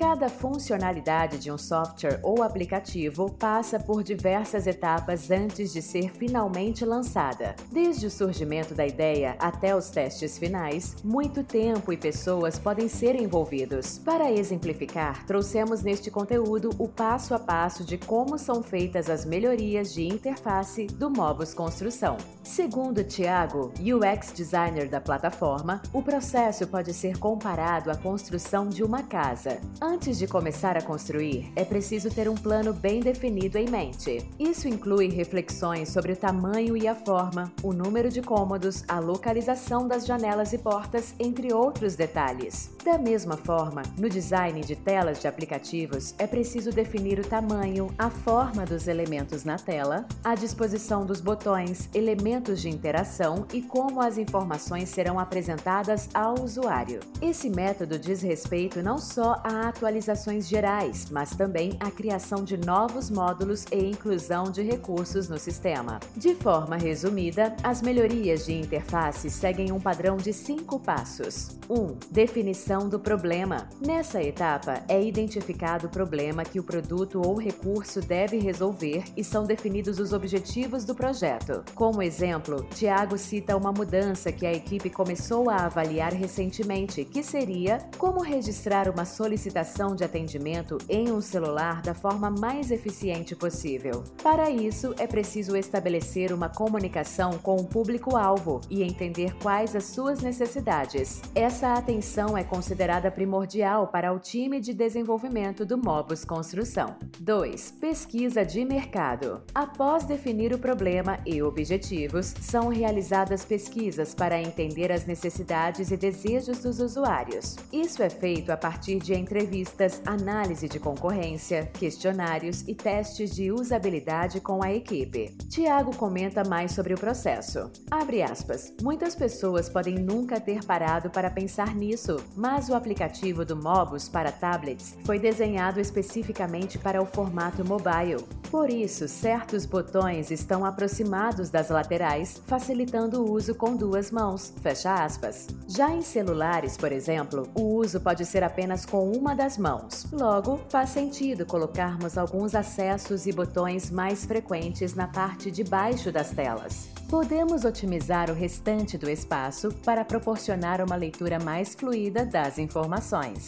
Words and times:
Cada 0.00 0.30
funcionalidade 0.30 1.36
de 1.38 1.52
um 1.52 1.58
software 1.58 2.20
ou 2.22 2.42
aplicativo 2.42 3.30
passa 3.32 3.78
por 3.78 4.02
diversas 4.02 4.66
etapas 4.66 5.30
antes 5.30 5.74
de 5.74 5.82
ser 5.82 6.10
finalmente 6.16 6.86
lançada. 6.86 7.54
Desde 7.70 8.06
o 8.06 8.10
surgimento 8.10 8.74
da 8.74 8.86
ideia 8.86 9.36
até 9.38 9.76
os 9.76 9.90
testes 9.90 10.38
finais, 10.38 10.96
muito 11.04 11.44
tempo 11.44 11.92
e 11.92 11.98
pessoas 11.98 12.58
podem 12.58 12.88
ser 12.88 13.14
envolvidos. 13.14 13.98
Para 13.98 14.32
exemplificar, 14.32 15.26
trouxemos 15.26 15.82
neste 15.82 16.10
conteúdo 16.10 16.70
o 16.78 16.88
passo 16.88 17.34
a 17.34 17.38
passo 17.38 17.84
de 17.84 17.98
como 17.98 18.38
são 18.38 18.62
feitas 18.62 19.10
as 19.10 19.26
melhorias 19.26 19.92
de 19.92 20.02
interface 20.06 20.86
do 20.86 21.10
Mobus 21.10 21.52
Construção. 21.52 22.16
Segundo 22.42 23.04
Tiago, 23.04 23.70
UX 23.78 24.32
designer 24.32 24.88
da 24.88 24.98
plataforma, 25.00 25.82
o 25.92 26.02
processo 26.02 26.66
pode 26.66 26.94
ser 26.94 27.18
comparado 27.18 27.90
à 27.90 27.94
construção 27.96 28.66
de 28.66 28.82
uma 28.82 29.02
casa. 29.02 29.60
Antes 29.92 30.16
de 30.18 30.28
começar 30.28 30.76
a 30.78 30.82
construir, 30.82 31.52
é 31.56 31.64
preciso 31.64 32.10
ter 32.10 32.28
um 32.28 32.36
plano 32.36 32.72
bem 32.72 33.00
definido 33.00 33.58
em 33.58 33.68
mente. 33.68 34.24
Isso 34.38 34.68
inclui 34.68 35.08
reflexões 35.08 35.88
sobre 35.88 36.12
o 36.12 36.16
tamanho 36.16 36.76
e 36.76 36.86
a 36.86 36.94
forma, 36.94 37.52
o 37.60 37.72
número 37.72 38.08
de 38.08 38.22
cômodos, 38.22 38.84
a 38.86 39.00
localização 39.00 39.88
das 39.88 40.06
janelas 40.06 40.52
e 40.52 40.58
portas, 40.58 41.12
entre 41.18 41.52
outros 41.52 41.96
detalhes. 41.96 42.70
Da 42.84 42.98
mesma 42.98 43.36
forma, 43.36 43.82
no 43.98 44.08
design 44.08 44.60
de 44.60 44.76
telas 44.76 45.20
de 45.20 45.26
aplicativos, 45.26 46.14
é 46.18 46.26
preciso 46.26 46.70
definir 46.70 47.18
o 47.18 47.26
tamanho, 47.26 47.92
a 47.98 48.08
forma 48.10 48.64
dos 48.64 48.86
elementos 48.86 49.42
na 49.42 49.58
tela, 49.58 50.06
a 50.22 50.36
disposição 50.36 51.04
dos 51.04 51.20
botões, 51.20 51.88
elementos 51.92 52.62
de 52.62 52.68
interação 52.68 53.44
e 53.52 53.60
como 53.60 54.00
as 54.00 54.18
informações 54.18 54.88
serão 54.88 55.18
apresentadas 55.18 56.08
ao 56.14 56.34
usuário. 56.42 57.00
Esse 57.20 57.50
método 57.50 57.98
diz 57.98 58.22
respeito 58.22 58.82
não 58.82 58.96
só 58.96 59.42
à 59.42 59.69
atualizações 59.70 60.48
gerais, 60.48 61.06
mas 61.10 61.30
também 61.30 61.76
a 61.80 61.90
criação 61.90 62.44
de 62.44 62.56
novos 62.56 63.08
módulos 63.08 63.64
e 63.72 63.86
inclusão 63.88 64.44
de 64.50 64.62
recursos 64.62 65.28
no 65.28 65.38
sistema. 65.38 66.00
De 66.16 66.34
forma 66.34 66.76
resumida, 66.76 67.54
as 67.62 67.80
melhorias 67.80 68.44
de 68.44 68.52
interface 68.52 69.30
seguem 69.30 69.70
um 69.72 69.80
padrão 69.80 70.16
de 70.16 70.32
cinco 70.32 70.78
passos. 70.78 71.56
1. 71.68 71.76
Um, 71.82 71.96
definição 72.10 72.88
do 72.88 72.98
problema. 72.98 73.68
Nessa 73.80 74.20
etapa, 74.22 74.82
é 74.88 75.00
identificado 75.02 75.86
o 75.86 75.90
problema 75.90 76.42
que 76.44 76.58
o 76.58 76.64
produto 76.64 77.22
ou 77.24 77.38
recurso 77.38 78.00
deve 78.00 78.38
resolver 78.38 79.04
e 79.16 79.22
são 79.22 79.44
definidos 79.44 80.00
os 80.00 80.12
objetivos 80.12 80.84
do 80.84 80.94
projeto. 80.96 81.64
Como 81.76 82.02
exemplo, 82.02 82.64
Tiago 82.74 83.16
cita 83.16 83.56
uma 83.56 83.70
mudança 83.70 84.32
que 84.32 84.44
a 84.46 84.52
equipe 84.52 84.90
começou 84.90 85.48
a 85.48 85.66
avaliar 85.66 86.12
recentemente, 86.12 87.04
que 87.04 87.22
seria 87.22 87.78
como 87.96 88.20
registrar 88.20 88.90
uma 88.90 89.04
solicitação 89.04 89.59
aplicação 89.60 89.94
de 89.94 90.02
atendimento 90.02 90.78
em 90.88 91.12
um 91.12 91.20
celular 91.20 91.82
da 91.82 91.92
forma 91.92 92.30
mais 92.30 92.70
eficiente 92.70 93.36
possível. 93.36 94.02
Para 94.22 94.48
isso, 94.50 94.94
é 94.98 95.06
preciso 95.06 95.54
estabelecer 95.54 96.32
uma 96.32 96.48
comunicação 96.48 97.34
com 97.38 97.56
o 97.56 97.66
público-alvo 97.66 98.62
e 98.70 98.82
entender 98.82 99.34
quais 99.42 99.76
as 99.76 99.84
suas 99.84 100.22
necessidades. 100.22 101.20
Essa 101.34 101.74
atenção 101.74 102.36
é 102.38 102.42
considerada 102.42 103.10
primordial 103.10 103.88
para 103.88 104.12
o 104.14 104.18
time 104.18 104.60
de 104.60 104.72
desenvolvimento 104.72 105.66
do 105.66 105.76
Mobus 105.76 106.24
Construção. 106.24 106.96
2. 107.20 107.72
Pesquisa 107.72 108.42
de 108.46 108.64
mercado. 108.64 109.42
Após 109.54 110.04
definir 110.04 110.54
o 110.54 110.58
problema 110.58 111.18
e 111.26 111.42
objetivos, 111.42 112.34
são 112.40 112.68
realizadas 112.68 113.44
pesquisas 113.44 114.14
para 114.14 114.40
entender 114.40 114.90
as 114.90 115.04
necessidades 115.04 115.90
e 115.90 115.96
desejos 115.98 116.60
dos 116.60 116.80
usuários. 116.80 117.56
Isso 117.70 118.02
é 118.02 118.08
feito 118.08 118.50
a 118.50 118.56
partir 118.56 118.98
de 119.00 119.12
entrevistas 119.14 119.49
entrevistas, 119.50 120.00
análise 120.06 120.68
de 120.68 120.78
concorrência, 120.78 121.66
questionários 121.74 122.62
e 122.68 122.74
testes 122.74 123.34
de 123.34 123.50
usabilidade 123.50 124.40
com 124.40 124.62
a 124.64 124.72
equipe. 124.72 125.34
Tiago 125.48 125.94
comenta 125.96 126.44
mais 126.48 126.70
sobre 126.72 126.94
o 126.94 126.98
processo. 126.98 127.68
Abre 127.90 128.22
aspas. 128.22 128.72
Muitas 128.80 129.16
pessoas 129.16 129.68
podem 129.68 129.96
nunca 129.96 130.40
ter 130.40 130.62
parado 130.64 131.10
para 131.10 131.28
pensar 131.30 131.74
nisso, 131.74 132.16
mas 132.36 132.68
o 132.68 132.74
aplicativo 132.74 133.44
do 133.44 133.56
Mobus 133.56 134.08
para 134.08 134.30
tablets 134.30 134.96
foi 135.04 135.18
desenhado 135.18 135.80
especificamente 135.80 136.78
para 136.78 137.02
o 137.02 137.06
formato 137.06 137.64
mobile. 137.64 138.24
Por 138.50 138.70
isso, 138.70 139.06
certos 139.08 139.64
botões 139.66 140.30
estão 140.30 140.64
aproximados 140.64 141.50
das 141.50 141.70
laterais, 141.70 142.40
facilitando 142.46 143.22
o 143.24 143.32
uso 143.32 143.54
com 143.54 143.76
duas 143.76 144.10
mãos. 144.10 144.52
Fecha 144.60 144.94
aspas. 145.04 145.46
Já 145.68 145.90
em 145.92 146.02
celulares, 146.02 146.76
por 146.76 146.92
exemplo, 146.92 147.48
o 147.54 147.76
uso 147.76 148.00
pode 148.00 148.24
ser 148.24 148.42
apenas 148.42 148.84
com 148.84 149.10
uma 149.10 149.34
das 149.40 149.56
mãos. 149.56 150.06
Logo, 150.12 150.60
faz 150.68 150.90
sentido 150.90 151.46
colocarmos 151.46 152.18
alguns 152.18 152.54
acessos 152.54 153.24
e 153.24 153.32
botões 153.32 153.90
mais 153.90 154.26
frequentes 154.26 154.92
na 154.94 155.08
parte 155.08 155.50
de 155.50 155.64
baixo 155.64 156.12
das 156.12 156.30
telas. 156.30 156.88
Podemos 157.08 157.64
otimizar 157.64 158.30
o 158.30 158.34
restante 158.34 158.98
do 158.98 159.08
espaço 159.08 159.72
para 159.82 160.04
proporcionar 160.04 160.82
uma 160.82 160.94
leitura 160.94 161.38
mais 161.40 161.74
fluida 161.74 162.26
das 162.26 162.58
informações. 162.58 163.46